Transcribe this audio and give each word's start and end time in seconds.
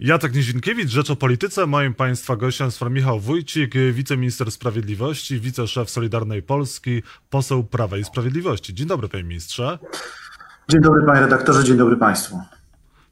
Jacek 0.00 0.34
Nizinkiewicz, 0.34 0.90
Rzecz 0.90 1.10
o 1.10 1.16
Polityce. 1.16 1.66
Moim 1.66 1.94
Państwa 1.94 2.36
gościem 2.36 2.66
jest 2.66 2.80
Michał 2.90 3.20
Wójcik, 3.20 3.74
wiceminister 3.92 4.50
sprawiedliwości, 4.50 5.40
wiceszef 5.40 5.90
Solidarnej 5.90 6.42
Polski, 6.42 7.02
poseł 7.30 7.64
Prawa 7.64 7.96
i 7.96 8.04
Sprawiedliwości. 8.04 8.74
Dzień 8.74 8.86
dobry, 8.86 9.08
panie 9.08 9.24
ministrze. 9.24 9.78
Dzień 10.68 10.80
dobry, 10.80 11.02
panie 11.06 11.20
redaktorze, 11.20 11.64
dzień 11.64 11.76
dobry 11.76 11.96
państwu. 11.96 12.40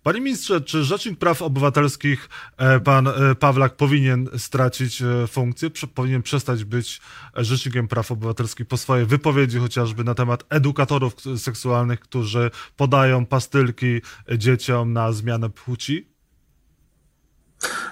Panie 0.03 0.21
ministrze, 0.21 0.61
czy 0.61 0.85
Rzecznik 0.85 1.19
Praw 1.19 1.43
Obywatelskich, 1.43 2.28
e, 2.56 2.80
pan 2.80 3.08
e, 3.08 3.12
Pawlak, 3.34 3.76
powinien 3.76 4.28
stracić 4.37 5.03
e, 5.03 5.26
funkcję, 5.26 5.71
powinien 5.94 6.22
przestać 6.22 6.64
być 6.64 7.00
Rzecznikiem 7.37 7.88
Praw 7.88 8.12
Obywatelskich 8.12 8.66
po 8.66 8.76
swojej 8.76 9.06
wypowiedzi 9.06 9.58
chociażby 9.58 10.04
na 10.04 10.14
temat 10.14 10.44
edukatorów 10.48 11.14
seksualnych, 11.37 12.00
którzy 12.00 12.50
podają 12.76 13.26
pastylki 13.26 14.00
dzieciom 14.38 14.92
na 14.92 15.12
zmianę 15.12 15.50
płci? 15.50 16.16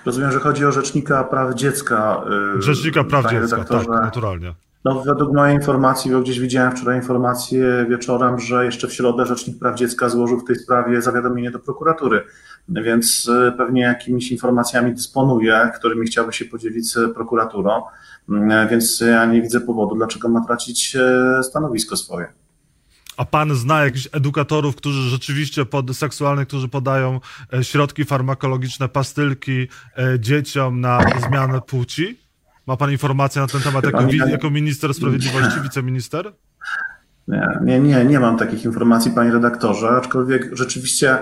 Rozumiem, 0.07 0.33
że 0.33 0.41
chodzi 0.41 0.67
o 0.67 0.73
Rzecznika 0.73 1.25
Praw 1.25 1.55
Dziecka. 1.55 2.25
Rzecznika 2.59 3.05
Praw 3.05 3.31
Dziecka, 3.31 3.65
tak, 3.65 3.89
naturalnie. 3.89 4.55
No, 4.85 5.03
według 5.03 5.33
mojej 5.33 5.57
informacji, 5.57 6.11
bo 6.11 6.21
gdzieś 6.21 6.41
widziałem 6.41 6.77
wczoraj 6.77 6.97
informację 6.97 7.87
wieczorem, 7.91 8.41
że 8.41 8.65
jeszcze 8.65 8.89
w 8.89 8.93
środę 8.93 9.27
Rzecznik 9.27 9.59
Praw 9.59 9.75
Dziecka 9.75 10.09
złożył 10.09 10.41
w 10.41 10.45
tej 10.45 10.57
sprawie 10.57 11.03
zawiadomienie 11.03 11.51
do 11.51 11.59
prokuratury, 11.59 12.25
więc 12.69 13.29
e, 13.29 13.53
pewnie 13.53 13.83
jakimiś 13.83 14.33
informacjami 14.33 14.95
dysponuje, 14.95 15.71
którymi 15.77 16.07
chciałby 16.07 16.33
się 16.33 16.45
podzielić 16.45 16.93
z 16.93 17.15
prokuraturą, 17.15 17.83
mm, 18.29 18.69
więc 18.69 19.01
ja 19.01 19.27
nie 19.27 19.43
widzę 19.43 19.61
powodu, 19.61 19.95
dlaczego 19.95 20.29
ma 20.29 20.45
tracić 20.47 20.97
stanowisko 21.43 21.97
swoje. 21.97 22.44
A 23.17 23.25
pan 23.25 23.55
zna 23.55 23.85
jakichś 23.85 24.09
edukatorów, 24.13 24.77
którzy 24.77 25.11
rzeczywiście 25.11 25.65
pod, 25.65 25.97
seksualnych, 25.97 26.49
którzy 26.49 26.69
podają 26.69 27.21
e, 27.53 27.65
środki 27.65 28.05
farmakologiczne, 28.05 28.89
pastylki 28.89 29.69
dzieciom 30.19 30.81
na 30.81 30.99
zmianę 31.29 31.61
płci? 31.61 32.19
Ma 32.67 32.77
pan 32.77 32.91
informację 32.91 33.43
na 33.43 33.49
ten 33.49 33.61
temat 33.61 33.85
jako, 33.85 34.03
jako 34.29 34.51
minister 34.51 34.95
sprawiedliwości, 34.95 35.61
wiceminister? 35.61 36.33
Nie, 37.29 37.59
nie, 37.65 37.81
nie, 37.81 38.05
nie 38.05 38.21
mam 38.21 38.39
takich 38.39 38.65
informacji, 38.65 39.11
panie 39.11 39.33
redaktorze, 39.33 39.89
aczkolwiek 39.89 40.57
rzeczywiście 40.57 41.19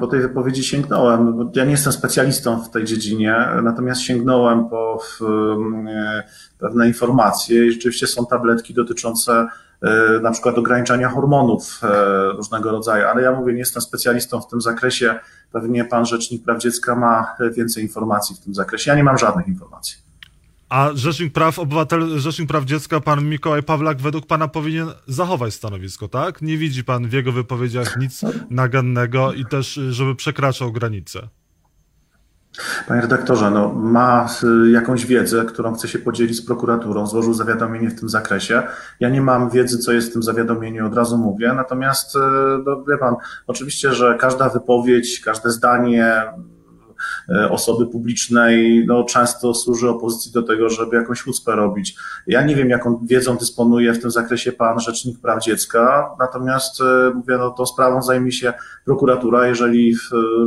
po 0.00 0.06
tej 0.06 0.20
wypowiedzi 0.20 0.64
sięgnąłem, 0.64 1.36
bo 1.36 1.50
ja 1.54 1.64
nie 1.64 1.70
jestem 1.70 1.92
specjalistą 1.92 2.62
w 2.62 2.70
tej 2.70 2.84
dziedzinie, 2.84 3.36
natomiast 3.62 4.00
sięgnąłem 4.00 4.68
po 4.68 4.98
w, 4.98 5.20
pewne 6.58 6.88
informacje 6.88 7.66
i 7.66 7.72
rzeczywiście 7.72 8.06
są 8.06 8.26
tabletki 8.26 8.74
dotyczące 8.74 9.32
e, 9.32 9.48
na 10.22 10.30
przykład 10.30 10.58
ograniczania 10.58 11.08
hormonów 11.08 11.80
e, 11.82 12.32
różnego 12.36 12.70
rodzaju, 12.70 13.06
ale 13.06 13.22
ja 13.22 13.32
mówię, 13.32 13.52
nie 13.52 13.58
jestem 13.58 13.82
specjalistą 13.82 14.40
w 14.40 14.48
tym 14.48 14.60
zakresie, 14.60 15.18
pewnie 15.52 15.84
pan 15.84 16.06
Rzecznik 16.06 16.44
Praw 16.44 16.58
Dziecka 16.58 16.96
ma 16.96 17.36
więcej 17.56 17.82
informacji 17.82 18.36
w 18.36 18.38
tym 18.38 18.54
zakresie, 18.54 18.90
ja 18.90 18.96
nie 18.96 19.04
mam 19.04 19.18
żadnych 19.18 19.48
informacji. 19.48 19.96
A 20.68 20.90
Rzecznik 20.94 21.32
Praw 21.32 21.58
Obywatel, 21.58 22.18
Rzecznik 22.18 22.48
Praw 22.48 22.64
Dziecka, 22.64 23.00
pan 23.00 23.28
Mikołaj 23.28 23.62
Pawlak, 23.62 24.00
według 24.00 24.26
pana 24.26 24.48
powinien 24.48 24.88
zachować 25.06 25.54
stanowisko, 25.54 26.08
tak? 26.08 26.42
Nie 26.42 26.56
widzi 26.58 26.84
pan 26.84 27.08
w 27.08 27.12
jego 27.12 27.32
wypowiedziach 27.32 27.96
nic 27.96 28.20
nagannego 28.50 29.32
i 29.32 29.46
też, 29.46 29.80
żeby 29.90 30.14
przekraczał 30.14 30.72
granice. 30.72 31.28
Panie 32.88 33.00
redaktorze, 33.00 33.50
no, 33.50 33.72
ma 33.72 34.28
y, 34.66 34.70
jakąś 34.70 35.06
wiedzę, 35.06 35.44
którą 35.44 35.74
chce 35.74 35.88
się 35.88 35.98
podzielić 35.98 36.36
z 36.36 36.46
prokuraturą, 36.46 37.06
złożył 37.06 37.34
zawiadomienie 37.34 37.90
w 37.90 38.00
tym 38.00 38.08
zakresie. 38.08 38.62
Ja 39.00 39.08
nie 39.08 39.20
mam 39.20 39.50
wiedzy, 39.50 39.78
co 39.78 39.92
jest 39.92 40.10
w 40.10 40.12
tym 40.12 40.22
zawiadomieniu, 40.22 40.86
od 40.86 40.94
razu 40.94 41.18
mówię. 41.18 41.52
Natomiast, 41.52 42.16
y, 42.16 42.18
no, 42.66 42.84
wie 42.88 42.98
pan, 42.98 43.16
oczywiście, 43.46 43.92
że 43.92 44.16
każda 44.20 44.48
wypowiedź, 44.48 45.20
każde 45.20 45.50
zdanie, 45.50 46.22
osoby 47.50 47.86
publicznej 47.86 48.84
no, 48.86 49.04
często 49.04 49.54
służy 49.54 49.88
opozycji 49.88 50.32
do 50.32 50.42
tego, 50.42 50.68
żeby 50.68 50.96
jakąś 50.96 51.22
chucpę 51.22 51.56
robić. 51.56 51.96
Ja 52.26 52.42
nie 52.42 52.56
wiem, 52.56 52.70
jaką 52.70 53.00
wiedzą 53.06 53.36
dysponuje 53.36 53.92
w 53.92 54.00
tym 54.00 54.10
zakresie 54.10 54.52
pan 54.52 54.80
Rzecznik 54.80 55.20
Praw 55.20 55.42
Dziecka, 55.42 56.10
natomiast 56.18 56.80
e, 56.80 57.14
mówię, 57.14 57.38
no, 57.38 57.50
tą 57.50 57.66
sprawą 57.66 58.02
zajmie 58.02 58.32
się 58.32 58.52
prokuratura, 58.84 59.46
jeżeli 59.46 59.94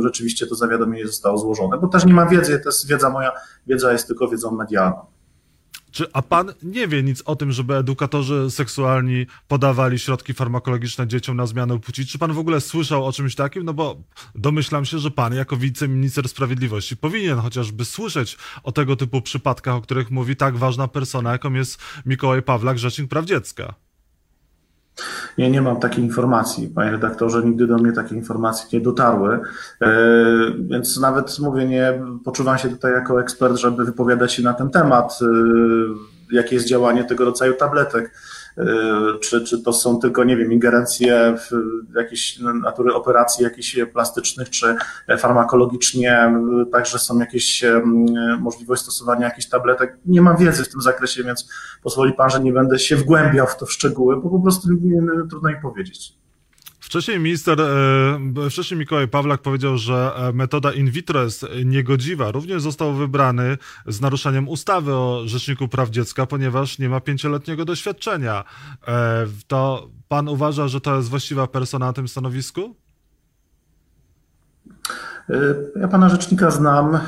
rzeczywiście 0.02 0.46
to 0.46 0.54
zawiadomienie 0.54 1.06
zostało 1.06 1.38
złożone, 1.38 1.78
bo 1.78 1.88
też 1.88 2.04
nie 2.04 2.14
mam 2.14 2.28
wiedzy, 2.28 2.60
to 2.60 2.68
jest 2.68 2.88
wiedza 2.88 3.10
moja, 3.10 3.32
wiedza 3.66 3.92
jest 3.92 4.06
tylko 4.06 4.28
wiedzą 4.28 4.50
medialną. 4.50 5.13
Czy, 5.94 6.12
a 6.12 6.22
pan 6.22 6.52
nie 6.62 6.88
wie 6.88 7.02
nic 7.02 7.22
o 7.22 7.36
tym, 7.36 7.52
żeby 7.52 7.76
edukatorzy 7.76 8.50
seksualni 8.50 9.26
podawali 9.48 9.98
środki 9.98 10.34
farmakologiczne 10.34 11.06
dzieciom 11.06 11.36
na 11.36 11.46
zmianę 11.46 11.80
płci? 11.80 12.06
Czy 12.06 12.18
pan 12.18 12.32
w 12.32 12.38
ogóle 12.38 12.60
słyszał 12.60 13.06
o 13.06 13.12
czymś 13.12 13.34
takim? 13.34 13.62
No 13.62 13.74
bo 13.74 13.96
domyślam 14.34 14.84
się, 14.84 14.98
że 14.98 15.10
pan 15.10 15.34
jako 15.34 15.56
wiceminister 15.56 16.28
sprawiedliwości 16.28 16.96
powinien 16.96 17.38
chociażby 17.38 17.84
słyszeć 17.84 18.38
o 18.62 18.72
tego 18.72 18.96
typu 18.96 19.22
przypadkach, 19.22 19.74
o 19.74 19.80
których 19.80 20.10
mówi 20.10 20.36
tak 20.36 20.56
ważna 20.56 20.88
persona, 20.88 21.32
jaką 21.32 21.52
jest 21.52 21.82
Mikołaj 22.06 22.42
Pawlak, 22.42 22.78
Rzecznik 22.78 23.08
Praw 23.08 23.24
Dziecka. 23.24 23.74
Nie, 25.38 25.50
nie 25.50 25.62
mam 25.62 25.80
takiej 25.80 26.04
informacji, 26.04 26.68
panie 26.68 26.90
redaktorze, 26.90 27.42
nigdy 27.42 27.66
do 27.66 27.78
mnie 27.78 27.92
takie 27.92 28.14
informacje 28.14 28.78
nie 28.78 28.84
dotarły, 28.84 29.40
e, 29.82 29.88
więc 30.58 31.00
nawet 31.00 31.38
mówię, 31.38 31.66
nie 31.66 32.02
poczuwam 32.24 32.58
się 32.58 32.68
tutaj 32.68 32.92
jako 32.92 33.20
ekspert, 33.20 33.56
żeby 33.56 33.84
wypowiadać 33.84 34.32
się 34.32 34.42
na 34.42 34.54
ten 34.54 34.70
temat, 34.70 35.18
e, 35.22 35.26
jakie 36.36 36.54
jest 36.54 36.68
działanie 36.68 37.04
tego 37.04 37.24
rodzaju 37.24 37.54
tabletek. 37.54 38.10
E, 38.58 38.64
czy, 39.20 39.44
czy 39.44 39.62
to 39.62 39.72
są 39.72 40.00
tylko, 40.00 40.24
nie 40.24 40.36
wiem, 40.36 40.52
ingerencje 40.52 41.36
w 41.38 41.96
jakieś 41.96 42.38
natury 42.38 42.94
operacji 42.94 43.44
jakichś 43.44 43.76
plastycznych, 43.92 44.50
czy 44.50 44.76
farmakologicznie 45.18 46.34
także 46.72 46.98
są 46.98 47.18
jakieś 47.18 47.64
możliwości 48.40 48.84
stosowania 48.84 49.26
jakichś 49.26 49.48
tabletek. 49.48 49.98
Nie 50.06 50.22
mam 50.22 50.36
wiedzy 50.36 50.64
w 50.64 50.68
tym 50.68 50.80
zakresie, 50.80 51.24
więc 51.24 51.48
pozwoli 51.82 52.12
Pan, 52.12 52.30
że 52.30 52.40
nie 52.40 52.52
będę 52.52 52.78
się 52.78 52.96
wgłębiał 52.96 53.46
w 53.46 53.56
to 53.56 53.66
w 53.66 53.72
szczegóły, 53.72 54.20
bo 54.20 54.30
po 54.30 54.40
prostu 54.40 54.68
trudno 55.30 55.50
mi 55.50 55.60
powiedzieć. 55.62 56.23
Wcześniej 56.84 57.20
minister, 57.20 57.60
e, 57.60 58.50
wcześniej 58.50 58.80
Mikołaj 58.80 59.08
Pawlak 59.08 59.42
powiedział, 59.42 59.78
że 59.78 60.12
e, 60.16 60.32
metoda 60.32 60.72
in 60.72 60.90
vitro 60.90 61.22
jest 61.22 61.46
niegodziwa. 61.64 62.30
Również 62.30 62.62
został 62.62 62.94
wybrany 62.94 63.58
z 63.86 64.00
naruszeniem 64.00 64.48
ustawy 64.48 64.94
o 64.94 65.22
Rzeczniku 65.26 65.68
Praw 65.68 65.90
Dziecka, 65.90 66.26
ponieważ 66.26 66.78
nie 66.78 66.88
ma 66.88 67.00
pięcioletniego 67.00 67.64
doświadczenia. 67.64 68.44
E, 68.88 69.26
to 69.46 69.90
pan 70.08 70.28
uważa, 70.28 70.68
że 70.68 70.80
to 70.80 70.96
jest 70.96 71.08
właściwa 71.08 71.46
persona 71.46 71.86
na 71.86 71.92
tym 71.92 72.08
stanowisku? 72.08 72.76
E, 75.30 75.36
ja 75.80 75.88
pana 75.88 76.08
rzecznika 76.08 76.50
znam, 76.50 76.94
e, 76.94 77.00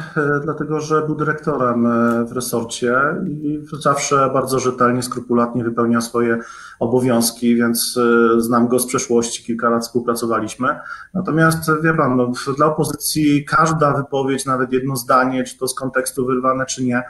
dlatego 0.42 0.80
że 0.80 1.02
był 1.02 1.14
dyrektorem 1.14 1.86
e, 1.86 2.24
w 2.24 2.32
resorcie 2.32 2.96
i 3.26 3.60
zawsze 3.80 4.30
bardzo 4.34 4.58
rzetelnie, 4.58 5.02
skrupulatnie 5.02 5.64
wypełniał 5.64 6.02
swoje 6.02 6.38
obowiązki, 6.78 7.56
więc 7.56 7.98
znam 8.38 8.68
go 8.68 8.78
z 8.78 8.86
przeszłości, 8.86 9.44
kilka 9.44 9.70
lat 9.70 9.82
współpracowaliśmy. 9.82 10.68
Natomiast 11.14 11.82
wie 11.82 11.94
pan, 11.94 12.16
no, 12.16 12.32
dla 12.56 12.66
opozycji 12.66 13.44
każda 13.44 13.92
wypowiedź, 13.92 14.46
nawet 14.46 14.72
jedno 14.72 14.96
zdanie, 14.96 15.44
czy 15.44 15.58
to 15.58 15.68
z 15.68 15.74
kontekstu 15.74 16.26
wyrwane, 16.26 16.66
czy 16.66 16.84
nie, 16.84 17.02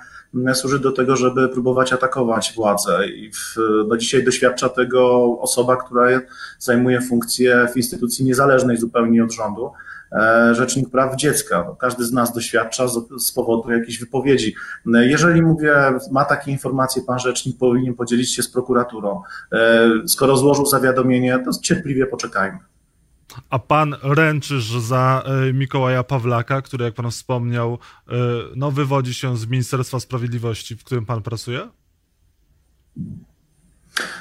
służy 0.54 0.78
do 0.78 0.92
tego, 0.92 1.16
żeby 1.16 1.48
próbować 1.48 1.92
atakować 1.92 2.52
władzę. 2.56 3.08
I 3.08 3.32
w, 3.32 3.56
no 3.88 3.96
dzisiaj 3.96 4.24
doświadcza 4.24 4.68
tego 4.68 5.24
osoba, 5.40 5.76
która 5.76 6.20
zajmuje 6.58 7.00
funkcję 7.00 7.68
w 7.74 7.76
instytucji 7.76 8.24
niezależnej 8.24 8.76
zupełnie 8.76 9.24
od 9.24 9.32
rządu. 9.32 9.70
E, 10.12 10.54
Rzecznik 10.54 10.90
Praw 10.90 11.16
Dziecka. 11.16 11.64
No, 11.68 11.76
każdy 11.76 12.04
z 12.04 12.12
nas 12.12 12.32
doświadcza 12.32 12.88
z, 12.88 13.08
z 13.18 13.32
powodu 13.32 13.70
jakichś 13.72 13.98
wypowiedzi. 13.98 14.54
E, 14.94 15.06
jeżeli 15.06 15.42
mówię, 15.42 15.74
ma 16.10 16.24
takie 16.24 16.50
informacje, 16.50 17.02
pan 17.02 17.18
rzecznik 17.18 17.58
powinien 17.58 17.94
podzielić 17.94 18.34
się 18.34 18.42
z 18.42 18.48
prokuraturą. 18.48 19.22
E, 19.52 19.88
skoro 20.06 20.36
złożył 20.36 20.66
zawiadomienie, 20.66 21.38
to 21.44 21.50
cierpliwie 21.62 22.06
poczekajmy. 22.06 22.58
A 23.50 23.58
pan 23.58 23.94
ręczysz 24.02 24.70
za 24.70 25.24
Mikołaja 25.54 26.02
Pawlaka, 26.02 26.62
który, 26.62 26.84
jak 26.84 26.94
pan 26.94 27.10
wspomniał, 27.10 27.78
no, 28.56 28.70
wywodzi 28.70 29.14
się 29.14 29.36
z 29.36 29.46
Ministerstwa 29.46 30.00
Sprawiedliwości, 30.00 30.76
w 30.76 30.84
którym 30.84 31.06
pan 31.06 31.22
pracuje? 31.22 31.68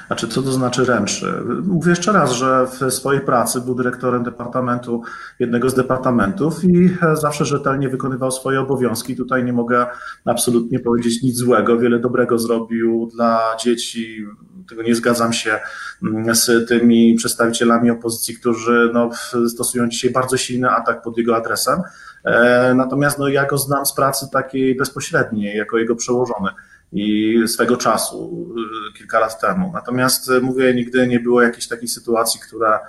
Znaczy, 0.06 0.28
co 0.28 0.42
to 0.42 0.52
znaczy 0.52 0.84
ręczy? 0.84 1.42
Mówię 1.62 1.90
jeszcze 1.90 2.12
raz, 2.12 2.32
że 2.32 2.66
w 2.66 2.92
swojej 2.92 3.20
pracy 3.20 3.60
był 3.60 3.74
dyrektorem 3.74 4.24
departamentu, 4.24 5.02
jednego 5.38 5.70
z 5.70 5.74
departamentów 5.74 6.64
i 6.64 6.96
zawsze 7.14 7.44
rzetelnie 7.44 7.88
wykonywał 7.88 8.30
swoje 8.30 8.60
obowiązki. 8.60 9.16
Tutaj 9.16 9.44
nie 9.44 9.52
mogę 9.52 9.86
absolutnie 10.24 10.80
powiedzieć 10.80 11.22
nic 11.22 11.36
złego. 11.36 11.78
Wiele 11.78 11.98
dobrego 11.98 12.38
zrobił 12.38 13.08
dla 13.12 13.56
dzieci. 13.60 14.26
Tego 14.68 14.82
nie 14.82 14.94
zgadzam 14.94 15.32
się 15.32 15.58
mm, 16.02 16.34
z 16.34 16.68
tymi 16.68 17.14
przedstawicielami 17.14 17.90
opozycji, 17.90 18.36
którzy 18.36 18.90
no, 18.94 19.10
stosują 19.48 19.88
dzisiaj 19.88 20.10
bardzo 20.10 20.36
silny 20.36 20.70
atak 20.70 21.02
pod 21.02 21.18
jego 21.18 21.36
adresem. 21.36 21.82
E, 22.24 22.74
natomiast 22.74 23.18
no, 23.18 23.28
ja 23.28 23.46
go 23.46 23.58
znam 23.58 23.86
z 23.86 23.94
pracy 23.94 24.26
takiej 24.32 24.76
bezpośredniej, 24.76 25.56
jako 25.56 25.78
jego 25.78 25.96
przełożony 25.96 26.50
i 26.92 27.34
swego 27.46 27.76
czasu, 27.76 28.46
y, 28.90 28.98
kilka 28.98 29.18
lat 29.20 29.40
temu. 29.40 29.70
Natomiast 29.74 30.30
y, 30.30 30.40
mówię, 30.40 30.74
nigdy 30.74 31.06
nie 31.06 31.20
było 31.20 31.42
jakiejś 31.42 31.68
takiej 31.68 31.88
sytuacji, 31.88 32.40
która, 32.40 32.80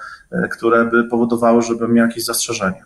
które 0.51 0.85
by 0.85 1.03
powodowały, 1.03 1.61
żebym 1.61 1.93
miał 1.93 2.07
jakieś 2.07 2.25
zastrzeżenia. 2.25 2.85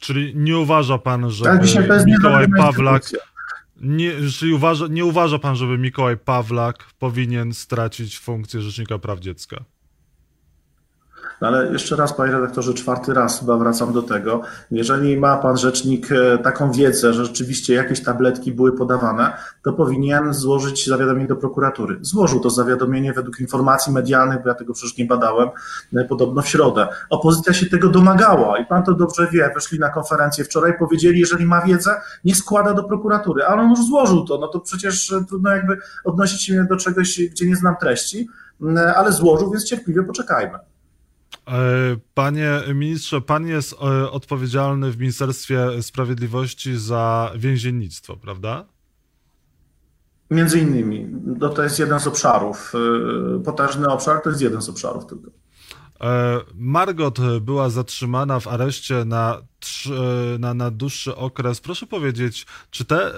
Czyli 0.00 0.32
nie 0.36 0.58
uważa 0.58 0.98
pan, 0.98 1.30
że 1.30 1.58
Mikołaj 2.06 2.46
Pawlak. 2.56 3.02
Nie, 3.80 4.12
uważa, 4.54 4.86
nie 4.86 5.04
uważa 5.04 5.38
pan, 5.38 5.56
żeby 5.56 5.78
Mikołaj 5.78 6.16
Pawlak 6.16 6.92
powinien 6.98 7.54
stracić 7.54 8.18
funkcję 8.18 8.60
Rzecznika 8.60 8.98
Praw 8.98 9.20
Dziecka? 9.20 9.64
No 11.40 11.48
ale 11.48 11.72
jeszcze 11.72 11.96
raz, 11.96 12.12
panie 12.12 12.32
redaktorze, 12.32 12.74
czwarty 12.74 13.14
raz 13.14 13.40
chyba 13.40 13.56
wracam 13.56 13.92
do 13.92 14.02
tego. 14.02 14.40
Jeżeli 14.70 15.16
ma 15.16 15.36
pan 15.36 15.56
rzecznik 15.56 16.12
e, 16.12 16.38
taką 16.38 16.72
wiedzę, 16.72 17.12
że 17.12 17.24
rzeczywiście 17.24 17.74
jakieś 17.74 18.02
tabletki 18.02 18.52
były 18.52 18.72
podawane, 18.72 19.32
to 19.62 19.72
powinien 19.72 20.34
złożyć 20.34 20.86
zawiadomienie 20.86 21.28
do 21.28 21.36
prokuratury. 21.36 21.98
Złożył 22.00 22.40
to 22.40 22.50
zawiadomienie 22.50 23.12
według 23.12 23.40
informacji 23.40 23.92
medialnych, 23.92 24.42
bo 24.42 24.48
ja 24.48 24.54
tego 24.54 24.72
przecież 24.72 24.96
nie 24.98 25.04
badałem, 25.04 25.48
e, 25.96 26.04
podobno 26.04 26.42
w 26.42 26.48
środę. 26.48 26.88
Opozycja 27.10 27.52
się 27.52 27.66
tego 27.66 27.88
domagała 27.88 28.58
i 28.58 28.66
pan 28.66 28.82
to 28.82 28.94
dobrze 28.94 29.28
wie. 29.32 29.50
Weszli 29.54 29.78
na 29.78 29.88
konferencję 29.88 30.44
wczoraj, 30.44 30.78
powiedzieli, 30.78 31.20
jeżeli 31.20 31.46
ma 31.46 31.60
wiedzę, 31.60 32.00
niech 32.24 32.36
składa 32.36 32.74
do 32.74 32.84
prokuratury. 32.84 33.44
Ale 33.44 33.62
on 33.62 33.70
już 33.70 33.86
złożył 33.86 34.24
to, 34.24 34.38
no 34.38 34.48
to 34.48 34.60
przecież 34.60 35.12
e, 35.12 35.24
trudno 35.24 35.50
jakby 35.50 35.78
odnosić 36.04 36.42
się 36.42 36.64
do 36.64 36.76
czegoś, 36.76 37.20
gdzie 37.30 37.46
nie 37.46 37.56
znam 37.56 37.76
treści, 37.80 38.28
ale 38.96 39.12
złożył, 39.12 39.50
więc 39.50 39.64
cierpliwie 39.64 40.02
poczekajmy. 40.02 40.58
E, 41.48 41.52
panie 42.14 42.60
ministrze, 42.74 43.20
pan 43.20 43.46
jest 43.46 43.72
e, 43.72 44.10
odpowiedzialny 44.10 44.90
w 44.90 44.98
Ministerstwie 44.98 45.82
Sprawiedliwości 45.82 46.78
za 46.78 47.32
więziennictwo, 47.36 48.16
prawda? 48.16 48.64
Między 50.30 50.58
innymi. 50.58 51.06
No 51.38 51.48
to 51.48 51.62
jest 51.62 51.78
jeden 51.78 52.00
z 52.00 52.06
obszarów. 52.06 52.72
E, 53.36 53.42
potężny 53.42 53.88
obszar 53.88 54.22
to 54.22 54.30
jest 54.30 54.42
jeden 54.42 54.62
z 54.62 54.68
obszarów 54.68 55.06
tylko. 55.06 55.30
Margot 56.54 57.18
była 57.40 57.70
zatrzymana 57.70 58.40
w 58.40 58.48
areszcie 58.48 59.04
na, 59.04 59.42
na, 60.38 60.54
na 60.54 60.70
dłuższy 60.70 61.16
okres. 61.16 61.60
Proszę 61.60 61.86
powiedzieć, 61.86 62.46
czy 62.70 62.84
te 62.84 63.12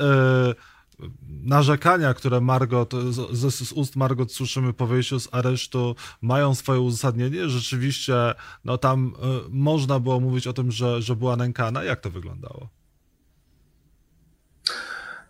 narzekania, 1.28 2.14
które 2.14 2.40
Margot, 2.40 2.94
z, 3.32 3.54
z, 3.54 3.72
ust 3.72 3.96
Margot 3.96 4.32
słyszymy 4.32 4.72
po 4.72 4.86
wyjściu 4.86 5.20
z 5.20 5.28
aresztu, 5.32 5.94
mają 6.22 6.54
swoje 6.54 6.80
uzasadnienie? 6.80 7.48
Rzeczywiście, 7.48 8.14
no 8.64 8.78
tam 8.78 9.06
y, 9.06 9.48
można 9.50 10.00
było 10.00 10.20
mówić 10.20 10.46
o 10.46 10.52
tym, 10.52 10.70
że, 10.70 11.02
że 11.02 11.16
była 11.16 11.36
nękana. 11.36 11.84
Jak 11.84 12.00
to 12.00 12.10
wyglądało? 12.10 12.68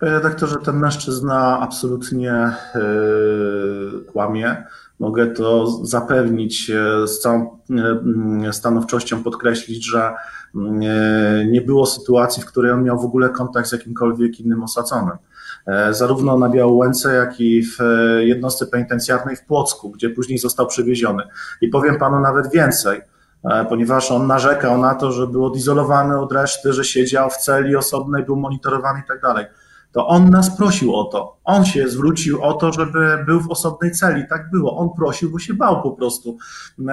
Panie 0.00 0.12
redaktorze, 0.12 0.56
ten 0.64 0.76
mężczyzna 0.76 1.60
absolutnie 1.60 2.52
yy, 2.74 4.04
kłamie. 4.12 4.64
Mogę 4.98 5.26
to 5.26 5.66
zapewnić, 5.86 6.70
e, 6.70 7.08
z 7.08 7.20
całą 7.20 7.58
stanowczością 8.52 9.22
podkreślić, 9.22 9.86
że 9.86 10.14
nie 11.46 11.62
było 11.66 11.86
sytuacji, 11.86 12.42
w 12.42 12.46
której 12.46 12.72
on 12.72 12.84
miał 12.84 13.00
w 13.00 13.04
ogóle 13.04 13.28
kontakt 13.28 13.68
z 13.68 13.72
jakimkolwiek 13.72 14.40
innym 14.40 14.62
osadzonym. 14.62 15.16
E, 15.66 15.94
zarówno 15.94 16.38
na 16.38 16.48
Białołęce, 16.48 17.14
jak 17.14 17.40
i 17.40 17.62
w 17.62 17.80
e, 17.80 18.24
jednostce 18.24 18.66
penitencjarnej 18.66 19.36
w 19.36 19.44
Płocku, 19.44 19.90
gdzie 19.90 20.10
później 20.10 20.38
został 20.38 20.66
przewieziony. 20.66 21.22
I 21.60 21.68
powiem 21.68 21.98
panu 21.98 22.20
nawet 22.20 22.52
więcej, 22.52 23.00
e, 23.44 23.64
ponieważ 23.64 24.10
on 24.10 24.26
narzekał 24.26 24.78
na 24.78 24.94
to, 24.94 25.12
że 25.12 25.26
był 25.26 25.44
odizolowany 25.44 26.20
od 26.20 26.32
reszty, 26.32 26.72
że 26.72 26.84
siedział 26.84 27.30
w 27.30 27.36
celi 27.36 27.76
osobnej, 27.76 28.24
był 28.24 28.36
monitorowany 28.36 29.00
i 29.00 29.08
tak 29.08 29.20
dalej. 29.20 29.46
To 29.92 30.06
on 30.06 30.30
nas 30.30 30.56
prosił 30.56 30.94
o 30.94 31.04
to. 31.04 31.36
On 31.44 31.64
się 31.64 31.88
zwrócił 31.88 32.42
o 32.42 32.52
to, 32.52 32.72
żeby 32.72 33.24
był 33.26 33.40
w 33.40 33.50
osobnej 33.50 33.90
celi. 33.90 34.22
Tak 34.28 34.50
było. 34.50 34.76
On 34.78 34.90
prosił, 34.96 35.30
bo 35.30 35.38
się 35.38 35.54
bał 35.54 35.82
po 35.82 35.90
prostu, 35.90 36.36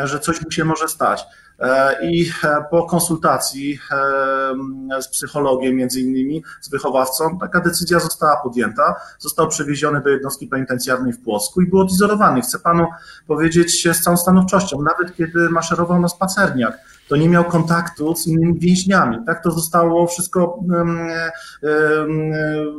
że 0.04 0.20
coś 0.20 0.42
mu 0.42 0.52
się 0.52 0.66
może 0.66 0.88
stać. 0.88 1.26
E, 1.60 1.98
I 2.02 2.32
e, 2.44 2.66
po 2.72 2.84
konsultacji 2.84 3.80
e, 3.92 5.02
z 5.02 5.08
psychologiem, 5.08 5.76
między 5.76 6.02
innymi, 6.02 6.44
z 6.62 6.70
wychowawcą, 6.70 7.38
taka 7.40 7.60
decyzja 7.62 8.00
została 8.00 8.42
podjęta. 8.44 8.96
Został 9.20 9.48
przewieziony 9.48 10.02
do 10.02 10.10
jednostki 10.10 10.48
penitencjarnej 10.48 11.14
w 11.14 11.24
Płocku 11.24 11.62
i 11.62 11.70
był 11.70 11.80
odizolowany. 11.80 12.42
Chcę 12.42 12.60
panu 12.60 12.88
powiedzieć 13.28 13.88
z 13.94 14.02
całą 14.02 14.18
stanowczością, 14.18 14.82
nawet 14.82 15.16
kiedy 15.16 15.50
maszerował 15.50 16.00
na 16.00 16.08
spacerniak, 16.08 16.80
to 17.08 17.16
nie 17.16 17.30
miał 17.30 17.44
kontaktu 17.44 18.16
z 18.16 18.28
innymi 18.28 18.60
więźniami. 18.60 19.18
Tak 19.26 19.44
to 19.44 19.52
zostało 19.52 20.08
wszystko, 20.08 20.60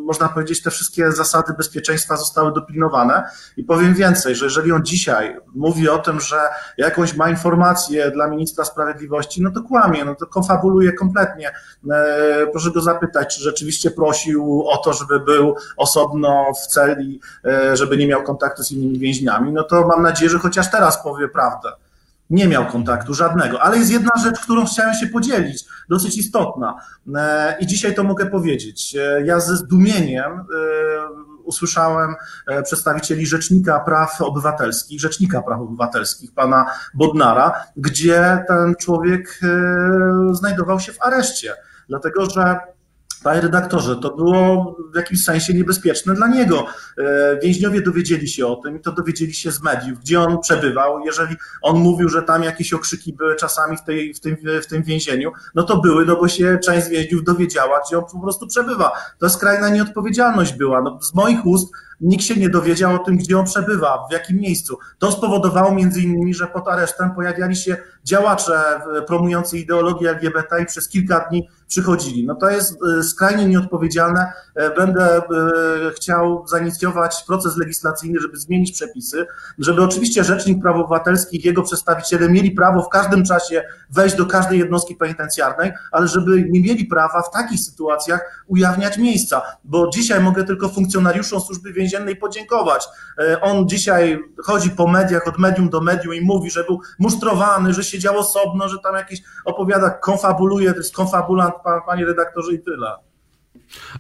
można 0.04 0.28
powiedzieć, 0.28 0.62
te 0.62 0.70
wszystkie 0.70 1.12
zasady 1.12 1.52
bezpieczeństwa 1.58 2.16
zostały 2.16 2.52
dopilnowane. 2.52 3.22
I 3.56 3.64
powiem 3.64 3.94
więcej, 3.94 4.34
że 4.34 4.44
jeżeli 4.44 4.72
on 4.72 4.84
dzisiaj 4.84 5.36
mówi 5.54 5.88
o 5.88 5.98
tym, 5.98 6.20
że 6.20 6.40
jakąś 6.78 7.16
ma 7.16 7.30
informację 7.30 8.10
dla 8.10 8.28
ministra 8.28 8.64
sprawiedliwości, 8.70 9.42
no 9.42 9.50
to 9.50 9.62
kłamie, 9.62 10.04
no 10.04 10.14
to 10.14 10.26
konfabuluje 10.26 10.92
kompletnie. 10.92 11.50
E, 11.90 12.46
proszę 12.52 12.70
go 12.70 12.80
zapytać, 12.80 13.36
czy 13.36 13.42
rzeczywiście 13.42 13.90
prosił 13.90 14.68
o 14.68 14.76
to, 14.76 14.92
żeby 14.92 15.20
był 15.20 15.54
osobno 15.76 16.46
w 16.54 16.66
celi, 16.66 17.20
e, 17.44 17.76
żeby 17.76 17.96
nie 17.96 18.06
miał 18.06 18.22
kontaktu 18.22 18.62
z 18.62 18.72
innymi 18.72 18.98
więźniami. 18.98 19.52
No 19.52 19.62
to 19.62 19.86
mam 19.86 20.02
nadzieję, 20.02 20.30
że 20.30 20.38
chociaż 20.38 20.70
teraz 20.70 21.02
powie 21.02 21.28
prawdę 21.28 21.72
nie 22.30 22.48
miał 22.48 22.66
kontaktu 22.66 23.14
żadnego. 23.14 23.62
Ale 23.62 23.78
jest 23.78 23.90
jedna 23.90 24.10
rzecz, 24.24 24.40
którą 24.40 24.66
chciałem 24.66 24.94
się 24.94 25.06
podzielić, 25.06 25.64
dosyć 25.88 26.18
istotna. 26.18 26.74
E, 27.16 27.56
I 27.60 27.66
dzisiaj 27.66 27.94
to 27.94 28.04
mogę 28.04 28.26
powiedzieć. 28.26 28.96
Ja 29.24 29.40
ze 29.40 29.56
zdumieniem 29.56 30.44
usłyszałem 31.50 32.14
przedstawicieli 32.64 33.26
Rzecznika 33.26 33.80
Praw 33.80 34.22
Obywatelskich, 34.22 35.00
Rzecznika 35.00 35.42
Praw 35.42 35.60
Obywatelskich, 35.60 36.34
pana 36.34 36.66
Bodnara, 36.94 37.52
gdzie 37.76 38.44
ten 38.48 38.74
człowiek 38.74 39.40
znajdował 40.32 40.80
się 40.80 40.92
w 40.92 41.02
areszcie. 41.02 41.54
Dlatego, 41.88 42.30
że 42.30 42.58
Panie 43.24 43.40
redaktorze, 43.40 43.96
to 43.96 44.16
było 44.16 44.76
w 44.92 44.96
jakimś 44.96 45.24
sensie 45.24 45.54
niebezpieczne 45.54 46.14
dla 46.14 46.28
niego. 46.28 46.66
E, 46.98 47.38
więźniowie 47.42 47.82
dowiedzieli 47.82 48.28
się 48.28 48.46
o 48.46 48.56
tym 48.56 48.76
i 48.76 48.80
to 48.80 48.92
dowiedzieli 48.92 49.34
się 49.34 49.52
z 49.52 49.62
mediów, 49.62 49.98
gdzie 49.98 50.20
on 50.20 50.40
przebywał. 50.40 51.00
Jeżeli 51.00 51.36
on 51.62 51.78
mówił, 51.78 52.08
że 52.08 52.22
tam 52.22 52.42
jakieś 52.42 52.72
okrzyki 52.72 53.12
były 53.12 53.36
czasami 53.36 53.76
w, 53.76 53.84
tej, 53.84 54.14
w, 54.14 54.20
tym, 54.20 54.36
w 54.62 54.66
tym 54.66 54.82
więzieniu, 54.82 55.32
no 55.54 55.62
to 55.62 55.76
były, 55.76 56.06
no 56.06 56.16
bo 56.16 56.28
się 56.28 56.58
część 56.64 56.86
z 56.86 56.88
więźniów 56.88 57.24
dowiedziała, 57.24 57.80
gdzie 57.86 57.98
on 57.98 58.04
po 58.12 58.20
prostu 58.20 58.46
przebywa. 58.46 58.92
To 59.18 59.30
skrajna 59.30 59.68
nieodpowiedzialność 59.68 60.52
była. 60.52 60.82
No, 60.82 60.98
z 61.02 61.14
moich 61.14 61.46
ust 61.46 61.72
nikt 62.00 62.24
się 62.24 62.36
nie 62.36 62.50
dowiedział 62.50 62.94
o 62.94 62.98
tym, 62.98 63.16
gdzie 63.16 63.38
on 63.38 63.44
przebywa, 63.44 64.06
w 64.10 64.12
jakim 64.12 64.36
miejscu. 64.36 64.78
To 64.98 65.12
spowodowało 65.12 65.74
między 65.74 66.00
innymi, 66.00 66.34
że 66.34 66.46
pod 66.46 66.68
aresztem 66.68 67.14
pojawiali 67.14 67.56
się 67.56 67.76
działacze 68.04 68.80
promujący 69.06 69.58
ideologię 69.58 70.10
LGBT 70.10 70.62
i 70.62 70.66
przez 70.66 70.88
kilka 70.88 71.28
dni 71.28 71.48
przychodzili. 71.70 72.26
No 72.26 72.34
to 72.34 72.50
jest 72.50 72.78
y, 72.98 73.02
skrajnie 73.02 73.46
nieodpowiedzialne. 73.46 74.32
E, 74.54 74.74
będę 74.74 75.16
e, 75.16 75.22
chciał 75.96 76.46
zainicjować 76.48 77.24
proces 77.26 77.56
legislacyjny, 77.56 78.20
żeby 78.20 78.36
zmienić 78.36 78.72
przepisy, 78.72 79.26
żeby 79.58 79.82
oczywiście 79.82 80.24
Rzecznik 80.24 80.62
Praw 80.62 80.76
Obywatelskich, 80.76 81.44
jego 81.44 81.62
przedstawiciele 81.62 82.28
mieli 82.28 82.50
prawo 82.50 82.82
w 82.82 82.88
każdym 82.88 83.24
czasie 83.24 83.62
wejść 83.90 84.16
do 84.16 84.26
każdej 84.26 84.58
jednostki 84.58 84.96
penitencjarnej, 84.96 85.72
ale 85.92 86.08
żeby 86.08 86.48
nie 86.50 86.60
mieli 86.60 86.84
prawa 86.84 87.22
w 87.22 87.30
takich 87.30 87.60
sytuacjach 87.60 88.44
ujawniać 88.46 88.98
miejsca, 88.98 89.42
bo 89.64 89.90
dzisiaj 89.90 90.20
mogę 90.20 90.44
tylko 90.44 90.68
funkcjonariuszom 90.68 91.40
służby 91.40 91.72
więziennej 91.72 91.89
podziękować. 92.16 92.88
E, 93.18 93.40
on 93.40 93.68
dzisiaj 93.68 94.18
chodzi 94.44 94.70
po 94.70 94.86
mediach, 94.86 95.28
od 95.28 95.38
medium 95.38 95.68
do 95.68 95.80
medium 95.80 96.14
i 96.14 96.20
mówi, 96.20 96.50
że 96.50 96.64
był 96.64 96.80
musztrowany, 96.98 97.74
że 97.74 97.84
siedział 97.84 98.18
osobno, 98.18 98.68
że 98.68 98.78
tam 98.78 98.94
jakieś 98.94 99.22
opowiada, 99.44 99.90
konfabuluje, 99.90 100.72
to 100.72 100.78
jest 100.78 100.94
konfabulant 100.94 101.54
panie 101.86 102.06
redaktorze, 102.06 102.52
i 102.52 102.62
tyle. 102.62 102.96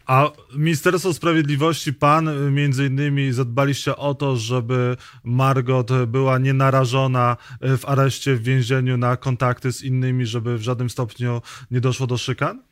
A 0.06 0.30
Ministerstwo 0.56 1.14
Sprawiedliwości, 1.14 1.94
pan 1.94 2.52
między 2.52 2.86
innymi 2.86 3.32
zadbaliście 3.32 3.96
o 3.96 4.14
to, 4.14 4.36
żeby 4.36 4.96
Margot 5.24 5.90
była 6.06 6.38
nienarażona 6.38 7.36
w 7.60 7.84
areszcie, 7.84 8.34
w 8.34 8.42
więzieniu 8.42 8.96
na 8.96 9.16
kontakty 9.16 9.72
z 9.72 9.82
innymi, 9.82 10.26
żeby 10.26 10.58
w 10.58 10.62
żadnym 10.62 10.90
stopniu 10.90 11.42
nie 11.70 11.80
doszło 11.80 12.06
do 12.06 12.18
szykan? 12.18 12.62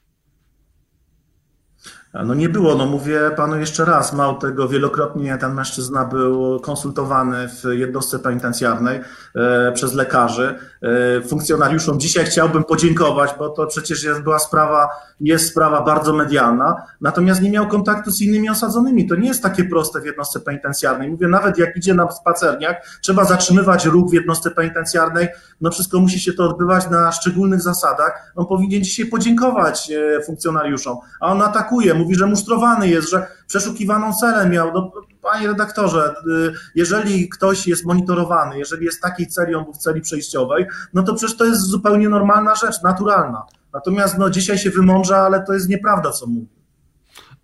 No 2.25 2.35
nie 2.35 2.49
było, 2.49 2.75
no 2.75 2.87
mówię 2.87 3.31
panu 3.37 3.61
jeszcze 3.61 3.85
raz, 3.85 4.13
mało 4.13 4.35
tego, 4.35 4.69
wielokrotnie 4.69 5.39
ten 5.41 5.55
mężczyzna 5.55 6.05
był 6.05 6.61
konsultowany 6.61 7.49
w 7.49 7.65
jednostce 7.73 8.19
penitencjarnej 8.19 9.01
e, 9.35 9.73
przez 9.73 9.95
lekarzy, 9.95 10.55
e, 10.83 11.23
funkcjonariuszom. 11.23 12.01
Dzisiaj 12.01 12.25
chciałbym 12.25 12.65
podziękować, 12.65 13.31
bo 13.39 13.49
to 13.49 13.67
przecież 13.67 14.05
jest, 14.05 14.23
była 14.23 14.39
sprawa, 14.39 14.89
jest 15.21 15.49
sprawa 15.49 15.83
bardzo 15.83 16.13
medialna, 16.13 16.77
natomiast 17.01 17.43
nie 17.43 17.51
miał 17.51 17.69
kontaktu 17.69 18.11
z 18.11 18.21
innymi 18.21 18.51
osadzonymi. 18.51 19.07
To 19.07 19.15
nie 19.15 19.29
jest 19.29 19.43
takie 19.43 19.65
proste 19.65 20.01
w 20.01 20.05
jednostce 20.05 20.41
penitencjarnej. 20.41 21.11
Mówię, 21.11 21.29
nawet 21.29 21.59
jak 21.59 21.77
idzie 21.77 21.95
na 21.95 22.11
spacerniak, 22.11 22.87
trzeba 23.03 23.25
zatrzymywać 23.25 23.87
ruch 23.87 24.11
w 24.11 24.15
jednostce 24.15 24.51
penitencjarnej, 24.51 25.29
no 25.61 25.71
wszystko 25.71 26.01
musi 26.01 26.21
się 26.21 26.33
to 26.33 26.45
odbywać 26.45 26.91
na 26.91 27.13
szczególnych 27.13 27.61
zasadach. 27.61 28.33
On 28.37 28.47
powinien 28.47 28.85
dzisiaj 28.85 29.07
podziękować 29.07 29.91
e, 29.91 30.23
funkcjonariuszom, 30.23 30.97
a 31.21 31.27
on 31.27 31.43
atakuje, 31.43 31.95
mówi, 31.95 32.08
że 32.15 32.27
mustrowany 32.27 32.89
jest, 32.89 33.11
że 33.11 33.27
przeszukiwaną 33.47 34.15
celę 34.15 34.49
miał. 34.49 34.73
No, 34.75 34.93
panie 35.23 35.47
redaktorze, 35.47 36.15
y, 36.27 36.53
jeżeli 36.75 37.29
ktoś 37.29 37.67
jest 37.67 37.87
monitorowany, 37.87 38.59
jeżeli 38.59 38.85
jest 38.85 39.03
takiej 39.03 39.27
celi, 39.27 39.55
on 39.55 39.65
był 39.65 39.73
w 39.73 39.79
celi 39.79 40.01
przejściowej, 40.01 40.67
no 40.95 41.03
to 41.03 41.15
przecież 41.15 41.37
to 41.37 41.45
jest 41.45 41.61
zupełnie 41.61 42.09
normalna 42.09 42.55
rzecz, 42.55 42.83
naturalna. 42.83 43.43
Natomiast 43.75 44.19
no, 44.19 44.31
dzisiaj 44.31 44.59
się 44.59 44.71
wymądrza, 44.71 45.17
ale 45.17 45.45
to 45.45 45.53
jest 45.55 45.69
nieprawda, 45.69 46.11
co 46.11 46.27
mówi. 46.27 46.59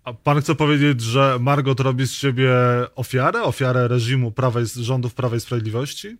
A 0.03 0.13
pan 0.13 0.41
chce 0.41 0.55
powiedzieć, 0.55 1.01
że 1.01 1.37
Margot 1.39 1.79
robi 1.79 2.07
z 2.07 2.11
siebie 2.11 2.51
ofiarę, 2.95 3.43
ofiarę 3.43 3.87
reżimu 3.87 4.31
prawa, 4.31 4.59
rządów 4.75 5.13
Prawa 5.13 5.35
i 5.35 5.39
Sprawiedliwości? 5.39 6.17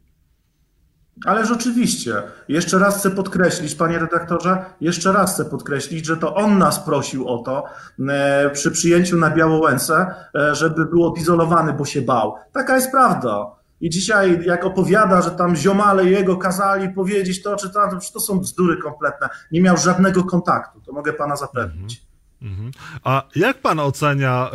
Ależ 1.25 1.51
oczywiście. 1.51 2.23
Jeszcze 2.47 2.79
raz 2.79 2.97
chcę 2.97 3.11
podkreślić, 3.11 3.75
panie 3.75 3.99
redaktorze, 3.99 4.65
jeszcze 4.81 5.13
raz 5.13 5.33
chcę 5.33 5.45
podkreślić, 5.45 6.05
że 6.05 6.17
to 6.17 6.35
on 6.35 6.57
nas 6.57 6.79
prosił 6.79 7.27
o 7.27 7.37
to 7.37 7.63
e, 8.09 8.49
przy 8.49 8.71
przyjęciu 8.71 9.17
na 9.17 9.29
Białołęce, 9.29 10.15
e, 10.35 10.55
żeby 10.55 10.85
był 10.85 11.05
odizolowany, 11.05 11.73
bo 11.73 11.85
się 11.85 12.01
bał. 12.01 12.35
Taka 12.51 12.75
jest 12.75 12.91
prawda. 12.91 13.51
I 13.81 13.89
dzisiaj, 13.89 14.45
jak 14.45 14.65
opowiada, 14.65 15.21
że 15.21 15.31
tam 15.31 15.55
ziomale 15.55 16.05
jego 16.05 16.37
kazali 16.37 16.89
powiedzieć 16.89 17.43
to 17.43 17.55
czy 17.55 17.69
to, 17.69 17.89
to, 17.89 17.99
to 18.13 18.19
są 18.19 18.39
bzdury 18.39 18.77
kompletne. 18.77 19.29
Nie 19.51 19.61
miał 19.61 19.77
żadnego 19.77 20.23
kontaktu, 20.23 20.81
to 20.81 20.93
mogę 20.93 21.13
pana 21.13 21.35
zapewnić. 21.35 22.05
Mhm. 22.41 22.71
A 23.03 23.23
jak 23.35 23.61
pan 23.61 23.79
ocenia 23.79 24.51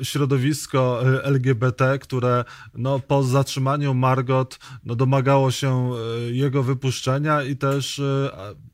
y, 0.00 0.04
środowisko 0.04 1.02
y, 1.08 1.22
LGBT, 1.22 1.98
które 1.98 2.44
no, 2.74 3.00
po 3.00 3.22
zatrzymaniu 3.22 3.94
Margot 3.94 4.58
no, 4.84 4.94
domagało 4.94 5.50
się 5.50 5.90
y, 6.28 6.34
jego 6.34 6.62
wypuszczenia 6.62 7.42
i 7.42 7.56
też 7.56 8.02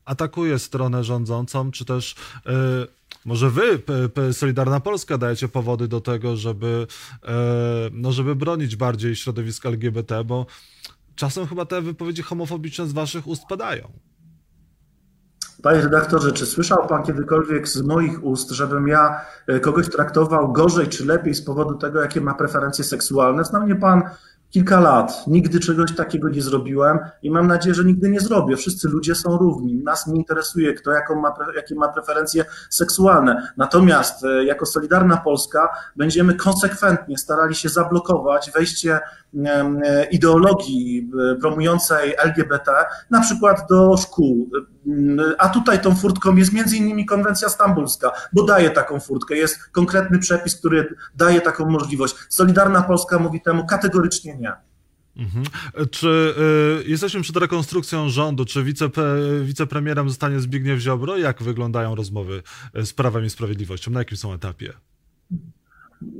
atakuje 0.05 0.59
stronę 0.59 1.03
rządzącą, 1.03 1.71
czy 1.71 1.85
też 1.85 2.15
może 3.25 3.49
wy, 3.49 3.81
Solidarna 4.31 4.79
Polska, 4.79 5.17
dajecie 5.17 5.47
powody 5.47 5.87
do 5.87 6.01
tego, 6.01 6.37
żeby, 6.37 6.87
no, 7.91 8.11
żeby 8.11 8.35
bronić 8.35 8.75
bardziej 8.75 9.15
środowiska 9.15 9.69
LGBT, 9.69 10.23
bo 10.23 10.45
czasem 11.15 11.47
chyba 11.47 11.65
te 11.65 11.81
wypowiedzi 11.81 12.21
homofobiczne 12.21 12.87
z 12.87 12.93
waszych 12.93 13.27
ust 13.27 13.45
padają. 13.49 13.91
Panie 15.63 15.81
redaktorze, 15.81 16.31
czy 16.31 16.45
słyszał 16.45 16.87
Pan 16.87 17.03
kiedykolwiek 17.03 17.67
z 17.67 17.81
moich 17.81 18.23
ust, 18.23 18.51
żebym 18.51 18.87
ja 18.87 19.21
e, 19.47 19.59
kogoś 19.59 19.89
traktował 19.89 20.51
gorzej 20.51 20.87
czy 20.87 21.05
lepiej 21.05 21.35
z 21.35 21.41
powodu 21.41 21.75
tego, 21.75 22.01
jakie 22.01 22.21
ma 22.21 22.33
preferencje 22.33 22.83
seksualne? 22.83 23.43
Zna 23.43 23.59
mnie 23.59 23.75
Pan 23.75 24.01
kilka 24.49 24.79
lat. 24.79 25.27
Nigdy 25.27 25.59
czegoś 25.59 25.95
takiego 25.95 26.29
nie 26.29 26.41
zrobiłem 26.41 26.99
i 27.21 27.31
mam 27.31 27.47
nadzieję, 27.47 27.75
że 27.75 27.83
nigdy 27.83 28.09
nie 28.09 28.19
zrobię. 28.19 28.57
Wszyscy 28.57 28.89
ludzie 28.89 29.15
są 29.15 29.37
równi. 29.37 29.75
Nas 29.83 30.07
nie 30.07 30.15
interesuje, 30.15 30.73
kto 30.73 30.91
jaką 30.91 31.21
ma, 31.21 31.33
jakie 31.55 31.75
ma 31.75 31.87
preferencje 31.87 32.45
seksualne. 32.69 33.53
Natomiast 33.57 34.25
e, 34.25 34.45
jako 34.45 34.65
Solidarna 34.65 35.17
Polska 35.17 35.69
będziemy 35.95 36.33
konsekwentnie 36.33 37.17
starali 37.17 37.55
się 37.55 37.69
zablokować 37.69 38.51
wejście 38.51 38.99
e, 39.45 40.05
ideologii 40.11 41.11
promującej 41.41 42.15
LGBT, 42.17 42.71
na 43.09 43.21
przykład 43.21 43.67
do 43.69 43.97
szkół. 43.97 44.49
A 45.37 45.49
tutaj 45.49 45.81
tą 45.81 45.95
furtką 45.95 46.35
jest 46.35 46.53
między 46.53 46.77
innymi 46.77 47.05
konwencja 47.05 47.49
stambulska, 47.49 48.11
bo 48.33 48.43
daje 48.43 48.69
taką 48.69 48.99
furtkę. 48.99 49.35
Jest 49.35 49.63
konkretny 49.71 50.19
przepis, 50.19 50.55
który 50.55 50.95
daje 51.15 51.41
taką 51.41 51.69
możliwość. 51.69 52.15
Solidarna 52.29 52.81
Polska 52.81 53.19
mówi 53.19 53.41
temu 53.41 53.65
kategorycznie 53.65 54.37
nie. 54.37 54.53
Mhm. 55.17 55.45
Czy 55.91 56.35
y, 56.85 56.89
jesteśmy 56.89 57.21
przed 57.21 57.37
rekonstrukcją 57.37 58.09
rządu? 58.09 58.45
Czy 58.45 58.63
wice, 58.63 58.89
wicepremierem 59.43 60.09
zostanie 60.09 60.39
Zbigniew 60.39 60.79
Ziobro? 60.79 61.17
Jak 61.17 61.43
wyglądają 61.43 61.95
rozmowy 61.95 62.43
z 62.73 62.93
Prawem 62.93 63.25
i 63.25 63.29
Sprawiedliwością? 63.29 63.91
Na 63.91 63.99
jakim 63.99 64.17
są 64.17 64.33
etapie? 64.33 64.73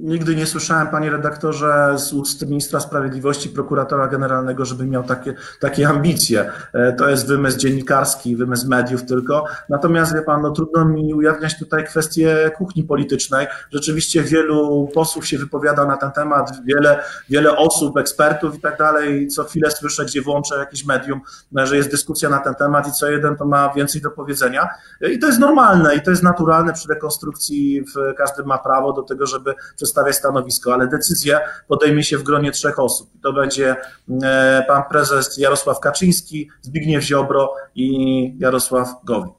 Nigdy 0.04 0.36
nie 0.36 0.46
słyszałem, 0.46 0.88
panie 0.88 1.12
redaktorze, 1.12 1.96
z 1.98 2.14
ust 2.14 2.48
ministra 2.48 2.80
sprawiedliwości, 2.80 3.50
prokuratora 3.50 4.08
generalnego, 4.08 4.66
żeby 4.66 4.86
miał 4.86 5.04
takie, 5.04 5.34
takie 5.60 5.88
ambicje. 5.88 6.52
E, 6.74 6.94
to 6.94 7.10
jest 7.10 7.28
wymysł 7.28 7.58
dziennikarski, 7.58 8.36
wymysł 8.36 8.68
mediów 8.68 9.06
tylko. 9.06 9.46
Natomiast, 9.70 10.14
wie 10.14 10.22
pan, 10.22 10.42
no, 10.42 10.52
trudno 10.52 10.86
mi 10.86 11.14
ujawniać 11.14 11.60
tutaj 11.60 11.86
kwestię 11.86 12.52
kuchni 12.58 12.84
politycznej. 12.84 13.48
Rzeczywiście 13.72 14.24
wielu 14.24 14.90
posłów 14.94 15.28
się 15.28 15.38
wypowiada 15.38 15.86
na 15.86 15.98
ten 15.98 16.12
temat, 16.12 16.52
wiele, 16.66 17.00
wiele 17.30 17.58
osób, 17.58 17.98
ekspertów 17.98 18.56
i 18.56 18.60
tak 18.60 18.78
dalej. 18.78 19.28
Co 19.28 19.44
chwilę 19.44 19.72
słyszę, 19.72 20.06
gdzie 20.06 20.22
włączę 20.22 20.58
jakieś 20.58 20.86
medium, 20.86 21.22
że 21.56 21.78
jest 21.78 21.92
dyskusja 21.92 22.30
na 22.30 22.40
ten 22.40 22.56
temat 22.56 22.88
i 22.88 22.92
co 22.92 23.10
jeden 23.10 23.36
to 23.36 23.46
ma 23.46 23.74
więcej 23.74 24.02
do 24.02 24.12
powiedzenia. 24.12 24.68
E, 25.02 25.12
I 25.12 25.20
to 25.20 25.28
jest 25.28 25.40
normalne 25.40 25.96
i 25.96 26.02
to 26.02 26.12
jest 26.12 26.24
naturalne 26.24 26.74
przy 26.74 26.88
rekonstrukcji. 26.88 27.86
Każdy 28.18 28.44
ma 28.44 28.58
prawo 28.58 28.94
do 28.94 29.04
tego, 29.04 29.26
żeby 29.26 29.54
przedstawiać 29.76 30.16
stanowisko, 30.16 30.74
ale 30.74 30.88
decyzję 30.88 31.40
podejmie 31.68 32.04
się 32.04 32.18
w 32.18 32.24
gronie 32.24 32.52
trzech 32.52 32.80
osób. 32.80 33.10
To 33.24 33.34
będzie 33.34 33.76
e, 34.24 34.66
pan 34.68 34.84
prezes 34.90 35.38
Jarosław 35.38 35.80
Kaczyński, 35.80 36.50
Zbigniew 36.62 37.04
Ziobro 37.04 37.54
i 37.76 38.36
Jarosław 38.40 38.90
Gowin. 39.04 39.34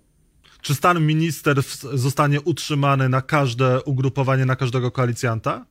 Czy 0.62 0.74
stan 0.74 1.06
ministerstw 1.06 1.86
zostanie 1.94 2.40
utrzymany 2.40 3.08
na 3.08 3.22
każde 3.22 3.82
ugrupowanie, 3.82 4.46
na 4.46 4.56
każdego 4.56 4.90
koalicjanta? 4.90 5.64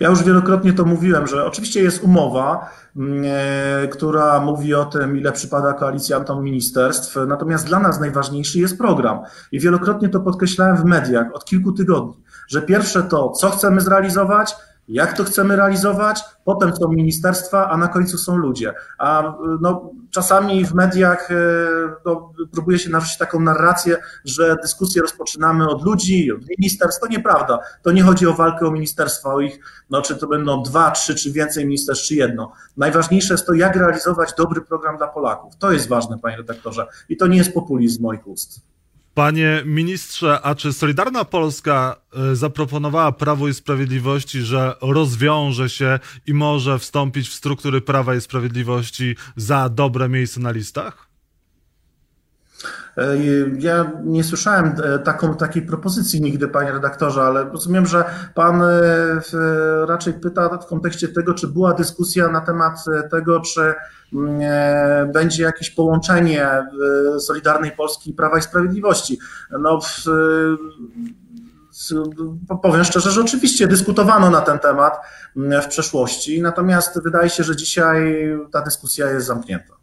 Ja 0.00 0.08
już 0.08 0.22
wielokrotnie 0.22 0.72
to 0.72 0.84
mówiłem, 0.84 1.26
że 1.26 1.44
oczywiście 1.44 1.82
jest 1.82 2.02
umowa, 2.02 2.70
mm, 2.96 3.24
e, 3.26 3.88
która 3.88 4.40
mówi 4.40 4.74
o 4.74 4.84
tym, 4.84 5.18
ile 5.18 5.32
przypada 5.32 5.72
koalicjantom 5.72 6.44
ministerstw, 6.44 7.16
natomiast 7.26 7.66
dla 7.66 7.80
nas 7.80 8.00
najważniejszy 8.00 8.58
jest 8.58 8.78
program. 8.78 9.18
I 9.52 9.60
wielokrotnie 9.60 10.08
to 10.08 10.20
podkreślałem 10.20 10.76
w 10.76 10.84
mediach 10.84 11.26
od 11.34 11.44
kilku 11.44 11.72
tygodni 11.72 12.25
że 12.48 12.62
pierwsze 12.62 13.02
to, 13.02 13.30
co 13.30 13.50
chcemy 13.50 13.80
zrealizować, 13.80 14.56
jak 14.88 15.16
to 15.16 15.24
chcemy 15.24 15.56
realizować, 15.56 16.20
potem 16.44 16.76
są 16.76 16.88
ministerstwa, 16.88 17.70
a 17.70 17.76
na 17.76 17.88
końcu 17.88 18.18
są 18.18 18.36
ludzie. 18.36 18.74
A 18.98 19.34
no, 19.60 19.90
czasami 20.10 20.66
w 20.66 20.74
mediach 20.74 21.30
e, 21.30 21.34
no, 22.04 22.32
próbuje 22.52 22.78
się 22.78 22.90
narzucić 22.90 23.18
taką 23.18 23.40
narrację, 23.40 23.96
że 24.24 24.56
dyskusję 24.62 25.02
rozpoczynamy 25.02 25.68
od 25.68 25.84
ludzi, 25.84 26.32
od 26.32 26.40
ministerstw. 26.58 27.00
To 27.00 27.06
nieprawda. 27.06 27.58
To 27.82 27.92
nie 27.92 28.02
chodzi 28.02 28.26
o 28.26 28.34
walkę 28.34 28.66
o 28.66 28.70
ministerstwa, 28.70 29.34
o 29.34 29.40
ich, 29.40 29.60
no, 29.90 30.02
czy 30.02 30.16
to 30.16 30.26
będą 30.26 30.62
dwa, 30.62 30.90
trzy, 30.90 31.14
czy 31.14 31.32
więcej 31.32 31.66
ministerstw, 31.66 32.04
czy 32.06 32.14
jedno. 32.14 32.52
Najważniejsze 32.76 33.34
jest 33.34 33.46
to, 33.46 33.54
jak 33.54 33.76
realizować 33.76 34.34
dobry 34.38 34.60
program 34.60 34.96
dla 34.96 35.08
Polaków. 35.08 35.56
To 35.56 35.72
jest 35.72 35.88
ważne, 35.88 36.18
panie 36.18 36.36
redaktorze. 36.36 36.86
I 37.08 37.16
to 37.16 37.26
nie 37.26 37.38
jest 37.38 37.54
populizm 37.54 37.96
z 37.96 38.00
moich 38.00 38.26
ust. 38.26 38.60
Panie 39.16 39.62
ministrze, 39.64 40.40
a 40.42 40.54
czy 40.54 40.72
Solidarna 40.72 41.24
Polska 41.24 41.96
e, 42.32 42.36
zaproponowała 42.36 43.12
Prawo 43.12 43.48
i 43.48 43.54
Sprawiedliwości, 43.54 44.40
że 44.40 44.74
rozwiąże 44.80 45.68
się 45.68 45.98
i 46.26 46.34
może 46.34 46.78
wstąpić 46.78 47.28
w 47.28 47.34
struktury 47.34 47.80
Prawa 47.80 48.14
i 48.14 48.20
Sprawiedliwości 48.20 49.16
za 49.36 49.68
dobre 49.68 50.08
miejsce 50.08 50.40
na 50.40 50.50
listach? 50.50 51.05
E, 52.96 53.16
ja 53.58 53.92
nie 54.04 54.24
słyszałem 54.24 54.74
e, 54.84 54.98
taką, 54.98 55.34
takiej 55.34 55.62
propozycji 55.62 56.20
nigdy, 56.20 56.48
panie 56.48 56.72
redaktorze, 56.72 57.22
ale 57.22 57.44
rozumiem, 57.44 57.86
że 57.86 58.04
pan 58.34 58.62
raczej 59.86 60.14
pyta 60.14 60.58
w 60.58 60.66
kontekście 60.66 61.08
tego, 61.08 61.34
czy 61.34 61.48
była 61.48 61.72
dyskusja 61.72 62.28
na 62.28 62.40
temat 62.40 62.84
tego, 63.10 63.40
czy 63.40 63.74
Mm, 64.12 64.40
e, 64.42 65.10
będzie 65.12 65.42
jakieś 65.42 65.70
połączenie 65.70 66.48
Solidarnej 67.18 67.72
Polski 67.72 68.10
i 68.10 68.14
Prawa 68.14 68.38
i 68.38 68.42
Sprawiedliwości. 68.42 69.18
No, 69.60 69.80
powiem 72.62 72.84
szczerze, 72.84 73.10
że 73.10 73.20
oczywiście 73.20 73.66
dyskutowano 73.66 74.30
na 74.30 74.40
ten 74.40 74.58
temat 74.58 74.98
mm, 75.36 75.62
w 75.62 75.66
przeszłości, 75.66 76.42
natomiast 76.42 77.02
wydaje 77.02 77.30
się, 77.30 77.44
że 77.44 77.56
dzisiaj 77.56 78.28
ta 78.52 78.62
dyskusja 78.62 79.10
jest 79.10 79.26
zamknięta. 79.26 79.75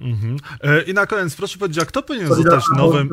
Mhm. 0.00 0.36
E, 0.60 0.82
I 0.82 0.94
na 0.94 1.06
koniec, 1.06 1.36
proszę 1.36 1.58
powiedzieć, 1.58 1.82
a 1.82 1.86
kto 1.86 2.02
powinien 2.02 2.28
zostać 2.28 2.64
nowym. 2.76 3.08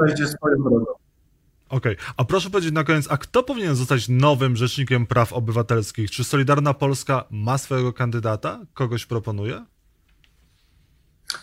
Okej, 1.69 1.93
okay. 1.93 1.95
a 2.17 2.25
proszę 2.25 2.49
powiedzieć 2.49 2.73
na 2.73 2.83
koniec, 2.83 3.07
a 3.09 3.17
kto 3.17 3.43
powinien 3.43 3.75
zostać 3.75 4.09
nowym 4.09 4.55
rzecznikiem 4.55 5.05
praw 5.05 5.33
obywatelskich? 5.33 6.11
Czy 6.11 6.23
Solidarna 6.23 6.73
Polska 6.73 7.23
ma 7.31 7.57
swojego 7.57 7.93
kandydata? 7.93 8.59
Kogoś 8.73 9.05
proponuje? 9.05 9.65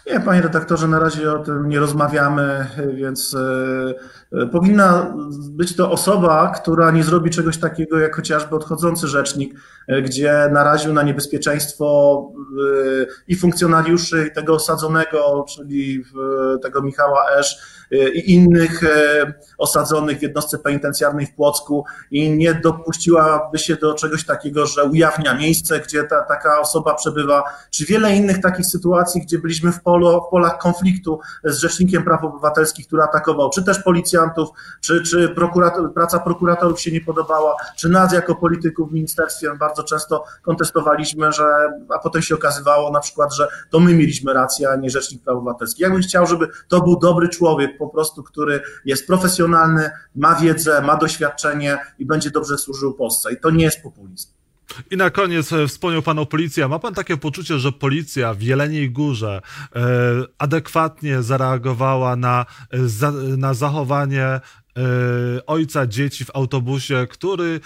Nie, 0.07 0.21
panie 0.21 0.43
redaktorze, 0.43 0.89
na 0.89 0.99
razie 0.99 1.33
o 1.33 1.39
tym 1.39 1.69
nie 1.69 1.79
rozmawiamy, 1.79 2.67
więc 2.95 3.35
e, 3.35 4.43
e, 4.43 4.47
powinna 4.47 5.17
być 5.51 5.77
to 5.77 5.91
osoba, 5.91 6.53
która 6.57 6.91
nie 6.91 7.05
zrobi 7.05 7.31
czegoś 7.31 7.59
takiego 7.59 7.99
jak 7.99 8.17
chociażby 8.17 8.57
odchodzący 8.57 9.09
rzecznik, 9.09 9.55
e, 9.89 10.03
gdzie 10.03 10.49
naraził 10.53 10.93
na 10.93 11.03
niebezpieczeństwo 11.03 12.29
i 13.29 13.37
funkcjonariuszy, 13.37 14.27
i 14.31 14.35
tego 14.35 14.55
osadzonego, 14.55 15.45
czyli 15.49 16.05
tego 16.63 16.83
Michała 16.83 17.27
Esz, 17.39 17.59
i 18.15 18.35
innych 18.35 18.81
osadzonych 19.59 20.19
w 20.19 20.23
jednostce 20.23 20.59
penitencjarnej 20.59 21.27
w 21.27 21.35
Płocku 21.35 21.85
i 22.11 22.31
nie 22.31 22.55
dopuściłaby 22.55 23.59
się 23.59 23.77
do 23.77 23.95
czegoś 23.95 24.25
takiego, 24.25 24.67
że 24.67 24.85
ujawnia 24.85 25.35
miejsce, 25.35 25.81
gdzie 25.81 26.05
ta, 26.05 26.23
taka 26.23 26.61
osoba 26.61 26.95
przebywa, 26.95 27.43
czy 27.71 27.85
wiele 27.85 28.17
innych 28.17 28.41
takich 28.41 28.67
sytuacji, 28.67 29.21
gdzie 29.21 29.39
byliśmy 29.39 29.73
w, 29.75 29.83
polu, 29.83 30.23
w 30.29 30.31
polach 30.31 30.59
konfliktu 30.59 31.21
z 31.45 31.59
Rzecznikiem 31.59 32.05
Praw 32.05 32.25
Obywatelskich, 32.25 32.87
który 32.87 33.03
atakował, 33.03 33.51
czy 33.51 33.65
też 33.65 33.83
policjantów, 33.83 34.49
czy, 34.81 35.03
czy 35.03 35.29
prokurator, 35.29 35.95
praca 35.95 36.19
prokuratorów 36.19 36.81
się 36.81 36.93
nie 36.93 37.01
podobała, 37.01 37.57
czy 37.77 37.89
nas 37.89 38.13
jako 38.13 38.35
polityków 38.35 38.91
w 38.91 38.93
ministerstwie 38.93 39.55
bardzo 39.59 39.83
często 39.83 40.25
kontestowaliśmy, 40.43 41.33
że, 41.33 41.45
a 41.95 41.99
potem 41.99 42.23
się 42.23 42.35
okazywało 42.35 42.91
na 42.91 43.01
przykład, 43.01 43.35
że 43.35 43.49
to 43.71 43.81
my 43.81 43.95
mieliśmy 43.95 44.33
rację, 44.33 44.71
a 44.71 44.77
nie 44.77 44.91
Rzecznik 44.91 45.23
Praw 45.23 45.37
Obywatelskich. 45.37 45.81
Ja 45.81 45.91
bym 45.91 46.03
chciał, 46.03 46.27
żeby 46.27 46.49
to 46.69 46.81
był 46.81 46.99
dobry 46.99 47.29
człowiek 47.29 47.79
po 47.79 47.89
prostu, 47.89 48.23
który 48.23 48.63
jest 48.85 49.07
profesjonalny, 49.07 49.91
ma 50.17 50.35
wiedzę, 50.35 50.83
ma 50.83 50.97
doświadczenie 50.97 51.79
i 51.99 52.07
będzie 52.07 52.31
dobrze 52.31 52.59
służył 52.59 52.95
Polsce. 52.95 53.33
I 53.33 53.41
to 53.41 53.51
nie 53.51 53.65
jest 53.65 53.83
populizm. 53.83 54.29
I 54.91 54.97
na 54.97 55.11
koniec 55.11 55.53
e, 55.53 55.69
wspomniał 55.69 56.03
Pan 56.03 56.19
o 56.19 56.27
policji. 56.27 56.69
Ma 56.69 56.79
Pan 56.79 56.95
takie 56.95 57.17
poczucie, 57.17 57.59
że 57.59 57.73
policja 57.73 58.35
w 58.35 58.43
Jeleniej 58.43 58.91
Górze 58.91 59.43
e, 59.77 59.81
adekwatnie 60.39 61.23
zareagowała 61.23 62.17
na, 62.17 62.47
e, 62.71 63.11
na 63.37 63.55
zachowanie 63.55 64.41
E, 64.77 65.47
ojca 65.47 65.87
dzieci 65.87 66.25
w 66.25 66.31
autobusie, 66.35 67.07
który, 67.11 67.61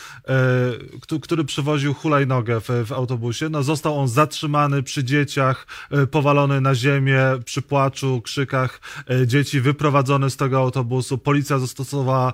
e, 1.12 1.18
który 1.20 1.44
przywoził 1.44 1.94
hulajnogę 1.94 2.60
w, 2.60 2.68
w 2.86 2.92
autobusie. 2.92 3.48
No, 3.48 3.62
został 3.62 3.98
on 3.98 4.08
zatrzymany 4.08 4.82
przy 4.82 5.04
dzieciach, 5.04 5.66
e, 5.90 6.06
powalony 6.06 6.60
na 6.60 6.74
ziemię, 6.74 7.20
przy 7.44 7.62
płaczu, 7.62 8.22
krzykach 8.22 8.80
dzieci, 9.26 9.60
wyprowadzony 9.60 10.30
z 10.30 10.36
tego 10.36 10.58
autobusu. 10.58 11.18
Policja 11.18 11.58
zastosowała 11.58 12.32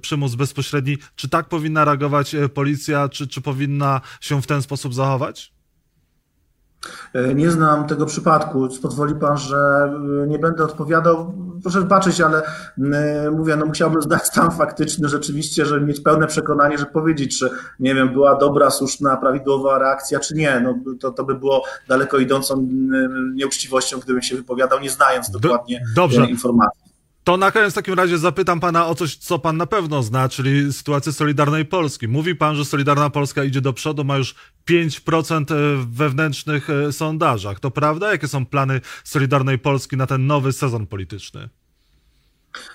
przymus 0.00 0.34
bezpośredni. 0.34 0.98
Czy 1.16 1.28
tak 1.28 1.48
powinna 1.48 1.84
reagować 1.84 2.36
policja, 2.54 3.08
czy, 3.08 3.28
czy 3.28 3.40
powinna 3.40 4.00
się 4.20 4.42
w 4.42 4.46
ten 4.46 4.62
sposób 4.62 4.94
zachować? 4.94 5.55
E, 7.12 7.34
nie 7.34 7.50
znam 7.50 7.86
tego 7.86 8.06
przypadku. 8.06 8.68
Pozwoli 8.82 9.14
pan, 9.14 9.36
że 9.36 9.56
e, 10.24 10.26
nie 10.26 10.38
będę 10.38 10.64
odpowiadał. 10.64 11.34
Proszę 11.62 11.80
zobaczyć, 11.80 12.20
ale 12.20 12.42
e, 12.92 13.30
mówię, 13.30 13.56
no 13.56 13.66
musiałbym 13.66 14.02
znać 14.08 14.26
stan 14.26 14.50
faktyczny 14.50 15.08
rzeczywiście, 15.08 15.66
żeby 15.66 15.86
mieć 15.86 16.00
pełne 16.00 16.26
przekonanie, 16.26 16.78
że 16.78 16.86
powiedzieć, 16.86 17.38
czy 17.38 17.50
nie 17.80 17.94
wiem, 17.94 18.12
była 18.12 18.34
dobra, 18.34 18.70
słuszna, 18.70 19.16
prawidłowa 19.16 19.78
reakcja, 19.78 20.20
czy 20.20 20.34
nie. 20.34 20.60
No, 20.60 20.74
to, 21.00 21.10
to 21.10 21.24
by 21.24 21.34
było 21.34 21.62
daleko 21.88 22.18
idącą 22.18 22.68
nieuczciwością, 23.34 23.98
gdybym 23.98 24.22
się 24.22 24.36
wypowiadał, 24.36 24.80
nie 24.80 24.90
znając 24.90 25.30
dokładnie 25.30 25.80
Do, 25.94 26.08
informacji. 26.28 26.85
To 27.26 27.36
na 27.36 27.50
koniec 27.50 27.72
w 27.72 27.74
takim 27.74 27.94
razie 27.94 28.18
zapytam 28.18 28.60
pana 28.60 28.86
o 28.86 28.94
coś, 28.94 29.16
co 29.16 29.38
pan 29.38 29.56
na 29.56 29.66
pewno 29.66 30.02
zna, 30.02 30.28
czyli 30.28 30.72
sytuację 30.72 31.12
Solidarnej 31.12 31.64
Polski. 31.64 32.08
Mówi 32.08 32.34
pan, 32.34 32.56
że 32.56 32.64
Solidarna 32.64 33.10
Polska 33.10 33.44
idzie 33.44 33.60
do 33.60 33.72
przodu, 33.72 34.04
ma 34.04 34.16
już 34.16 34.34
5% 34.70 35.76
w 35.76 35.86
wewnętrznych 35.96 36.70
e, 36.70 36.92
sondażach. 36.92 37.60
To 37.60 37.70
prawda? 37.70 38.10
Jakie 38.10 38.28
są 38.28 38.46
plany 38.46 38.80
Solidarnej 39.04 39.58
Polski 39.58 39.96
na 39.96 40.06
ten 40.06 40.26
nowy 40.26 40.52
sezon 40.52 40.86
polityczny? 40.86 41.48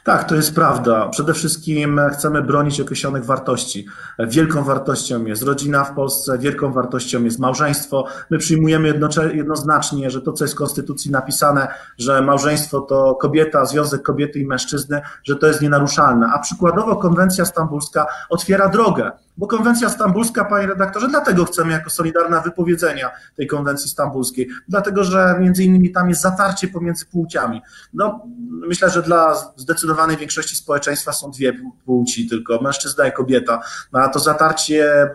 Tak, 0.03 0.23
to 0.23 0.35
jest 0.35 0.55
prawda. 0.55 1.09
Przede 1.09 1.33
wszystkim 1.33 2.01
chcemy 2.13 2.41
bronić 2.41 2.81
określonych 2.81 3.25
wartości. 3.25 3.85
Wielką 4.19 4.63
wartością 4.63 5.25
jest 5.25 5.43
rodzina 5.43 5.83
w 5.83 5.95
Polsce, 5.95 6.37
wielką 6.37 6.73
wartością 6.73 7.23
jest 7.23 7.39
małżeństwo. 7.39 8.05
My 8.29 8.37
przyjmujemy 8.37 8.93
jednoznacznie, 9.33 10.09
że 10.09 10.21
to, 10.21 10.33
co 10.33 10.43
jest 10.43 10.53
w 10.53 10.57
Konstytucji 10.57 11.11
napisane, 11.11 11.67
że 11.97 12.21
małżeństwo 12.21 12.81
to 12.81 13.15
kobieta, 13.15 13.65
związek 13.65 14.01
kobiety 14.01 14.39
i 14.39 14.45
mężczyzny, 14.45 15.01
że 15.23 15.35
to 15.35 15.47
jest 15.47 15.61
nienaruszalne. 15.61 16.27
A 16.33 16.39
przykładowo 16.39 16.95
konwencja 16.95 17.45
stambulska 17.45 18.05
otwiera 18.29 18.69
drogę 18.69 19.11
bo 19.37 19.47
konwencja 19.47 19.89
stambulska, 19.89 20.45
panie 20.45 20.67
redaktorze, 20.67 21.07
dlatego 21.07 21.45
chcemy 21.45 21.71
jako 21.71 21.89
Solidarna 21.89 22.41
wypowiedzenia 22.41 23.09
tej 23.35 23.47
konwencji 23.47 23.89
stambulskiej, 23.89 24.47
dlatego 24.67 25.03
że 25.03 25.35
między 25.39 25.63
innymi 25.63 25.91
tam 25.91 26.09
jest 26.09 26.21
zatarcie 26.21 26.67
pomiędzy 26.67 27.05
płciami. 27.05 27.61
No, 27.93 28.25
myślę, 28.49 28.89
że 28.89 29.01
dla 29.01 29.35
zdecydowanej 29.71 30.17
większości 30.17 30.55
społeczeństwa 30.55 31.13
są 31.13 31.31
dwie 31.31 31.53
płci 31.85 32.29
tylko, 32.29 32.61
mężczyzna 32.61 33.07
i 33.07 33.11
kobieta, 33.11 33.61
no, 33.93 33.99
a 33.99 34.09
to 34.09 34.19
zatarcie 34.19 35.01
e, 35.01 35.09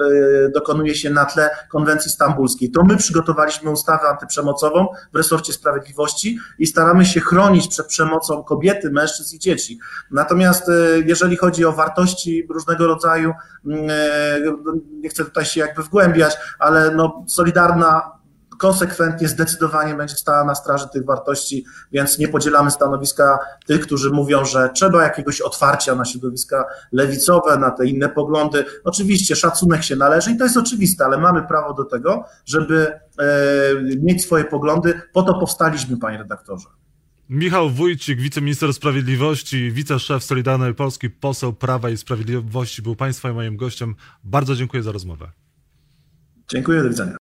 dokonuje 0.55 0.95
się 0.95 1.11
na 1.11 1.25
tle 1.25 1.51
konwencji 1.71 2.11
stambulskiej. 2.11 2.71
To 2.71 2.85
my 2.85 2.97
przygotowaliśmy 2.97 3.71
ustawę 3.71 4.09
antyprzemocową 4.09 4.87
w 5.13 5.17
resorcie 5.17 5.53
sprawiedliwości 5.53 6.39
i 6.59 6.67
staramy 6.67 7.05
się 7.05 7.21
chronić 7.21 7.69
przed 7.69 7.87
przemocą 7.87 8.45
kobiety, 8.45 8.91
mężczyzn 8.91 9.37
i 9.37 9.39
dzieci. 9.39 9.79
Natomiast 10.11 10.69
e, 10.69 10.73
jeżeli 11.07 11.37
chodzi 11.37 11.65
o 11.65 11.73
wartości 11.73 12.47
różnego 12.51 12.87
rodzaju, 12.87 13.33
mm, 13.67 13.91
e, 13.91 13.95
nie 14.91 15.09
chcę 15.09 15.25
tutaj 15.25 15.45
się 15.45 15.61
jakby 15.61 15.83
wgłębiać, 15.83 16.37
ale 16.59 16.91
no, 16.91 17.25
Solidarna 17.29 18.16
konsekwentnie, 18.59 19.29
zdecydowanie 19.29 19.95
będzie 19.95 20.15
stała 20.15 20.45
na 20.45 20.55
straży 20.55 20.89
tych 20.93 21.05
wartości, 21.05 21.65
więc 21.93 22.19
nie 22.19 22.29
podzielamy 22.29 22.71
stanowiska 22.71 23.39
tych, 23.67 23.81
którzy 23.81 24.11
mówią, 24.11 24.45
że 24.45 24.71
trzeba 24.75 25.03
jakiegoś 25.03 25.41
otwarcia 25.41 25.95
na 25.95 26.05
środowiska 26.05 26.65
lewicowe, 26.93 27.59
na 27.59 27.71
te 27.71 27.87
inne 27.87 28.09
poglądy. 28.09 28.65
Oczywiście 28.85 29.37
szacunek 29.37 29.83
się 29.83 29.97
należy 29.97 30.31
i 30.31 30.37
to 30.37 30.45
jest 30.45 30.57
oczywiste, 30.57 31.05
ale 31.05 31.19
mamy 31.19 31.43
prawo 31.43 31.75
do 31.75 31.85
tego, 31.85 32.25
żeby 32.45 32.87
e, 33.19 33.29
mieć 34.03 34.25
swoje 34.25 34.45
poglądy. 34.45 35.01
Po 35.13 35.23
to 35.23 35.35
powstaliśmy, 35.35 35.97
panie 35.97 36.19
redaktorze. 36.19 36.67
Michał 37.29 37.71
Wójcik, 37.71 38.21
wiceminister 38.21 38.75
sprawiedliwości, 38.75 39.71
wiceszef 39.73 40.25
Solidarnej 40.25 40.75
Polski, 40.75 41.11
poseł 41.11 41.53
Prawa 41.53 41.91
i 41.91 41.97
Sprawiedliwości 41.97 42.83
był 42.83 42.97
Państwa 42.97 43.31
i 43.31 43.33
moim 43.33 43.57
gościem. 43.57 43.95
Bardzo 44.25 44.55
dziękuję 44.55 44.83
za 44.83 44.93
rozmowę. 44.93 45.31
Dziękuję, 46.49 46.83
do 46.83 46.89
widzenia. 46.89 47.13